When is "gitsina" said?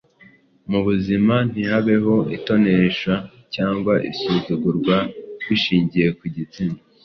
6.35-6.79